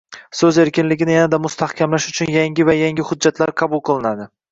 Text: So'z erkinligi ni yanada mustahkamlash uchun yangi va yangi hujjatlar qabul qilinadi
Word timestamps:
So'z 0.37 0.55
erkinligi 0.61 1.05
ni 1.09 1.13
yanada 1.17 1.39
mustahkamlash 1.43 2.07
uchun 2.13 2.31
yangi 2.37 2.65
va 2.71 2.75
yangi 2.79 3.07
hujjatlar 3.11 3.55
qabul 3.63 3.85
qilinadi 3.91 4.27